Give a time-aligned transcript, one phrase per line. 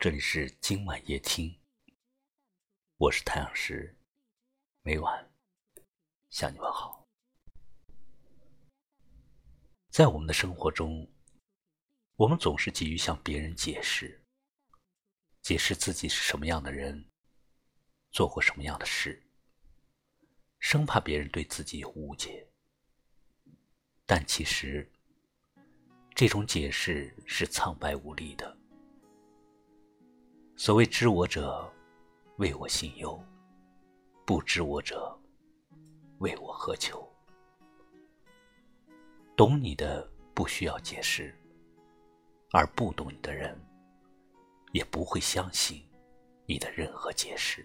[0.00, 1.58] 这里是今晚夜听，
[2.98, 3.98] 我是太阳石，
[4.82, 5.28] 每晚
[6.30, 7.04] 向你问好。
[9.90, 11.04] 在我们的生活中，
[12.14, 14.22] 我们总是急于向别人解释，
[15.42, 17.04] 解释自己是什么样的人，
[18.12, 19.20] 做过什么样的事，
[20.60, 22.48] 生怕别人对自己有误解。
[24.06, 24.88] 但其实，
[26.14, 28.57] 这种解释是苍白无力的。
[30.60, 31.64] 所谓知我者，
[32.38, 33.16] 谓我心忧；
[34.26, 35.16] 不知我者，
[36.18, 37.08] 谓我何求。
[39.36, 40.04] 懂你的
[40.34, 41.32] 不需要解释，
[42.50, 43.56] 而不懂你的人，
[44.72, 45.80] 也不会相信
[46.44, 47.64] 你的任何解释。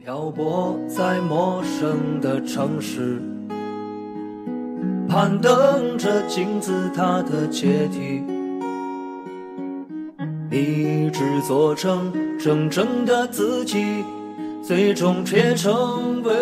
[0.00, 3.20] 漂泊在陌生的城市，
[5.06, 8.31] 攀登着金字塔的阶梯。
[10.52, 14.04] 一直做成真正的自己，
[14.62, 16.34] 最终却成为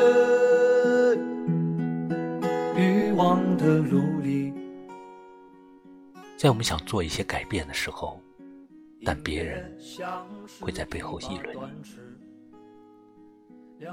[2.76, 4.52] 欲望的奴隶。
[6.36, 8.20] 在我们想做一些改变的时候，
[9.04, 9.78] 但别人
[10.60, 11.56] 会在背后议论
[13.78, 13.86] 你。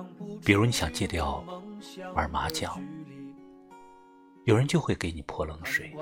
[0.44, 1.44] 比如你想戒掉
[2.16, 2.76] 玩麻将，
[4.46, 5.96] 有人就会给你泼冷水，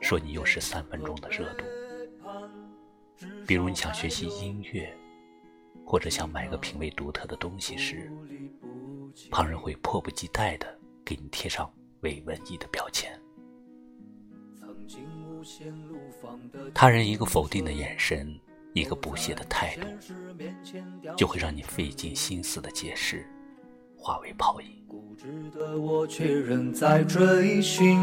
[0.00, 1.64] 说你又是三分钟的热度。
[3.52, 4.90] 比如你想学习音乐，
[5.84, 8.10] 或者想买个品味独特的东西时，
[9.30, 10.66] 旁人会迫不及待地
[11.04, 13.12] 给你贴上伪文艺的标签。
[16.72, 18.34] 他人一个否定的眼神，
[18.72, 19.86] 一个不屑的态度，
[21.14, 23.28] 就会让你费尽心思的解释，
[23.98, 24.82] 化为泡影。
[24.88, 27.98] 固执的我却仍在追寻，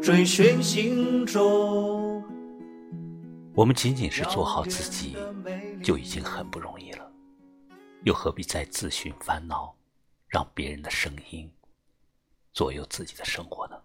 [0.00, 1.93] 追寻心中。
[3.56, 5.16] 我们仅仅是做好自己，
[5.80, 7.12] 就已经很不容易了，
[8.02, 9.72] 又何必再自寻烦恼，
[10.26, 11.48] 让别人的声音
[12.52, 13.80] 左右自己的生活呢？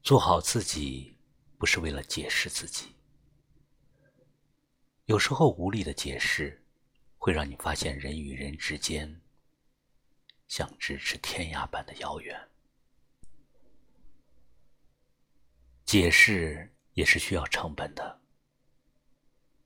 [0.00, 1.18] 做好自己，
[1.58, 2.94] 不是为了解释自己。
[5.06, 6.64] 有时候无力的解释，
[7.18, 9.20] 会让你发现人与人之间，
[10.46, 12.48] 像咫尺天涯般的遥远。
[15.94, 18.20] 解释也是需要成本的。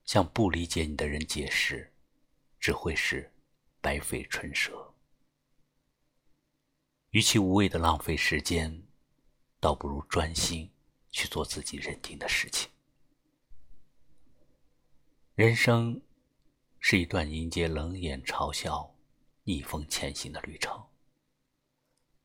[0.05, 1.91] 向不理解你的人解释，
[2.61, 3.33] 只会是
[3.81, 4.95] 白费唇舌。
[7.13, 8.87] 与其无谓的浪费时间，
[9.59, 10.71] 倒不如专心
[11.11, 12.71] 去做自己认定的事情。
[15.35, 15.99] 人生
[16.79, 18.95] 是一段迎接冷眼嘲笑、
[19.45, 20.87] 逆风前行的旅程，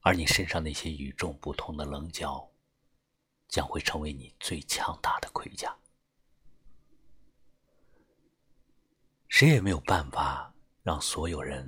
[0.02, 2.50] 而你身上那些与众不同的棱角。
[3.54, 5.78] 将会成为你最强大的盔甲。
[9.30, 11.64] 谁也没有办法让所有人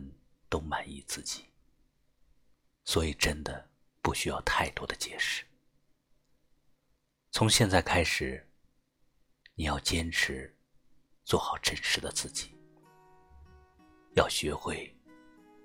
[0.49, 1.45] 都满意自己，
[2.85, 3.69] 所以真的
[4.01, 5.45] 不需要太多的解释。
[7.29, 8.49] 从现在开始，
[9.53, 10.57] 你要坚持
[11.23, 12.57] 做好真实的自己，
[14.15, 14.91] 要学会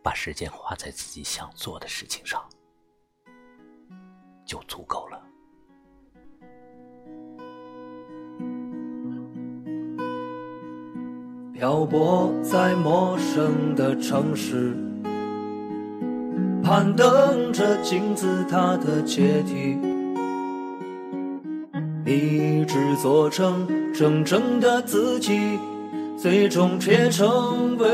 [0.05, 2.47] 把时间花在自己想做的事情上，
[4.45, 5.30] 就足够了。
[11.61, 14.75] 漂泊在陌生的城市，
[16.63, 19.77] 攀登着金字塔的阶梯，
[22.07, 25.59] 一直做成真正的自己，
[26.17, 27.87] 最终却成为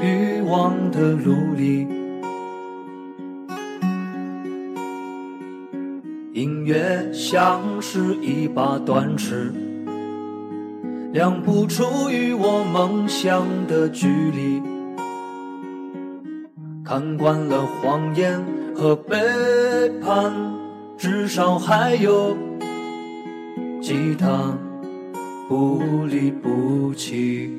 [0.00, 1.86] 欲望的奴隶。
[6.32, 9.52] 音乐像是一把断尺。
[11.10, 14.62] 量不出与我梦想的距离，
[16.84, 18.38] 看惯了谎言
[18.74, 19.16] 和背
[20.02, 20.30] 叛，
[20.98, 22.36] 至少还有
[23.80, 24.54] 吉他
[25.48, 27.54] 不离不弃。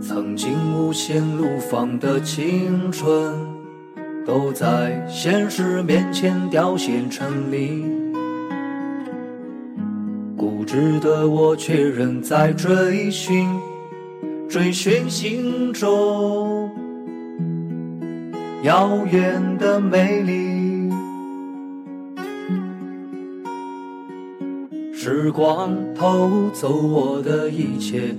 [0.00, 3.32] 曾经无限怒放的青春，
[4.26, 7.93] 都在现实面前凋谢成泥
[10.44, 13.48] 固执的我却仍在追寻，
[14.46, 16.70] 追寻心中
[18.62, 20.92] 遥远的美丽。
[24.92, 28.14] 时光偷走我的一切，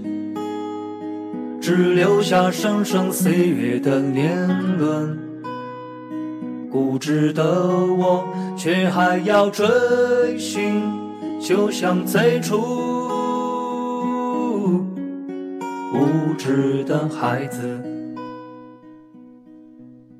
[1.61, 4.49] 只留下生生岁月的年
[4.79, 5.15] 轮。
[6.71, 7.43] 固执的
[7.85, 8.27] 我，
[8.57, 9.67] 却还要追
[10.39, 10.81] 寻，
[11.45, 12.57] 就像最初
[15.93, 17.79] 无知的孩子。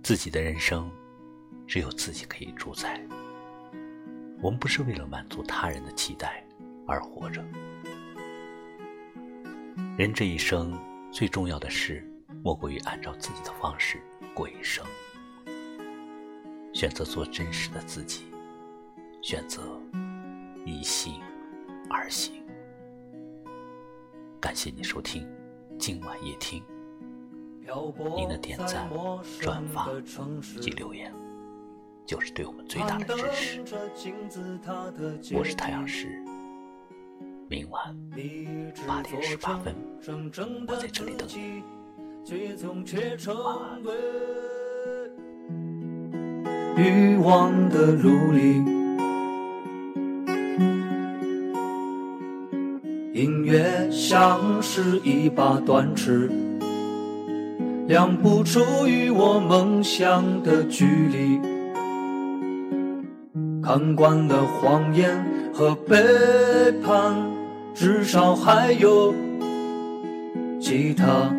[0.04, 0.88] 自己的人生，
[1.66, 3.04] 只有自己可以主宰。
[4.40, 6.46] 我们不是为了满足他人的期待
[6.86, 7.44] 而活着。
[9.98, 10.80] 人这一生
[11.12, 12.08] 最重要的事，
[12.44, 14.00] 莫过于按照自己的方式
[14.36, 14.86] 过一生。
[16.72, 18.26] 选择做真实的自己，
[19.24, 19.64] 选择
[20.66, 21.22] 一心
[21.92, 22.42] 而行。
[24.42, 25.28] 感谢你收听
[25.78, 26.64] 今晚夜听，
[28.18, 28.90] 您的点赞、
[29.40, 29.88] 转发
[30.60, 31.14] 及留言，
[32.04, 33.64] 就是对我们最大的支持。
[35.36, 36.20] 我是太阳石，
[37.48, 37.96] 明晚
[38.88, 39.76] 八点十八分，
[40.68, 41.64] 我在这里等你。
[43.28, 43.84] 晚安。
[46.78, 48.62] 欲望的路里，
[54.08, 56.30] 像是一把断尺，
[57.88, 61.42] 量不出与我梦想的距离。
[63.64, 65.98] 看惯了谎言和背
[66.86, 67.16] 叛，
[67.74, 69.12] 至少还有
[70.60, 71.34] 吉他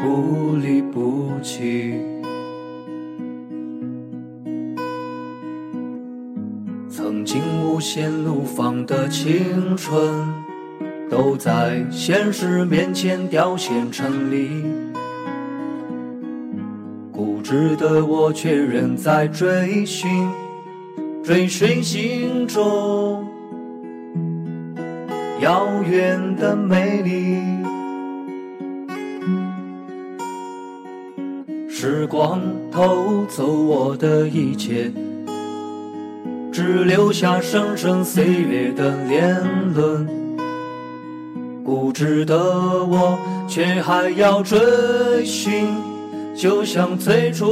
[0.00, 1.94] 不离不弃。
[6.88, 10.28] 曾经无限怒放的青春，
[11.10, 14.64] 都在现实面前凋谢成泥。
[17.12, 20.08] 固执的我，却仍在追寻，
[21.24, 23.26] 追寻心中
[25.40, 27.38] 遥远的美丽。
[31.68, 32.40] 时光
[32.70, 34.92] 偷走我的一切。
[36.50, 39.40] 只留下生生岁月的年
[39.72, 40.08] 轮，
[41.68, 42.34] 固执的
[42.86, 44.58] 我却还要追
[45.22, 45.66] 寻，
[46.34, 47.46] 就像最初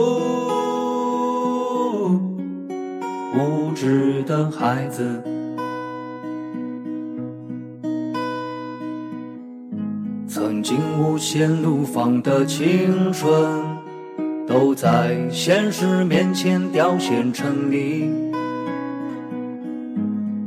[3.34, 5.22] 无知的孩子。
[10.26, 13.62] 曾经无限怒放的青春，
[14.46, 18.10] 都在现实面前凋谢成泥。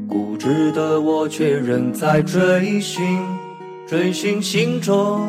[0.07, 3.05] 固执的我却仍在追寻，
[3.89, 5.19] 追寻心中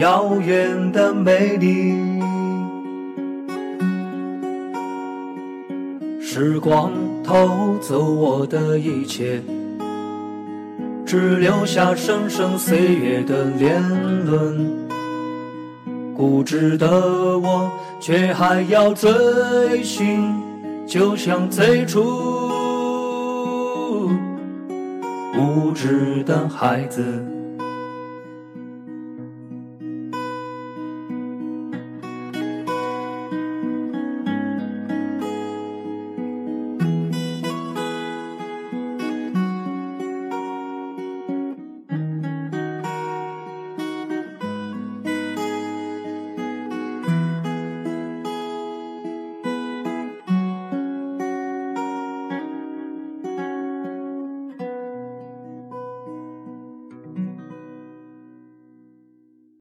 [0.00, 1.94] 遥远的美丽。
[6.20, 6.90] 时光
[7.22, 9.40] 偷走我的一切，
[11.06, 13.80] 只留下生生岁月的年
[14.26, 14.88] 轮。
[16.16, 17.70] 固执的我，
[18.00, 20.34] 却还要追寻。
[20.84, 22.43] 就像最初
[25.36, 27.43] 无知的孩子。